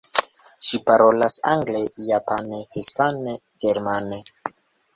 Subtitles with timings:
[0.67, 4.23] Ŝi parolas angle, japane, hispane, germane.